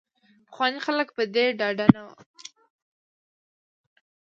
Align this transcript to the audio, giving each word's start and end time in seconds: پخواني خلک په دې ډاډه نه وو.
پخواني 0.49 0.79
خلک 0.85 1.07
په 1.17 1.23
دې 1.33 1.45
ډاډه 1.59 1.85
نه 1.95 2.01
وو. 2.05 2.15